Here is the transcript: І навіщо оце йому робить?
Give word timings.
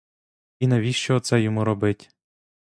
І 0.59 0.67
навіщо 0.67 1.15
оце 1.15 1.41
йому 1.41 1.63
робить? 1.65 2.09